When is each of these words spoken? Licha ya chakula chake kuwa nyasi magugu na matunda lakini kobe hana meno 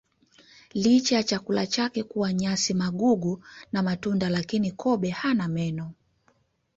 Licha 0.73 1.15
ya 1.15 1.23
chakula 1.23 1.67
chake 1.67 2.03
kuwa 2.03 2.33
nyasi 2.33 2.73
magugu 2.73 3.43
na 3.71 3.83
matunda 3.83 4.29
lakini 4.29 4.71
kobe 4.71 5.09
hana 5.09 5.47
meno 5.47 5.91